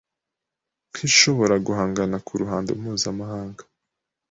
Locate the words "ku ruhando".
2.25-2.71